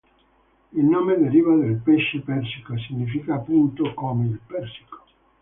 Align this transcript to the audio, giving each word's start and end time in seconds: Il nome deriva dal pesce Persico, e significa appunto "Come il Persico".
Il 0.73 0.83
nome 0.89 1.15
deriva 1.19 1.55
dal 1.55 1.79
pesce 1.83 2.21
Persico, 2.21 2.73
e 2.73 2.79
significa 2.87 3.35
appunto 3.35 3.93
"Come 3.93 4.25
il 4.29 4.39
Persico". 4.47 5.03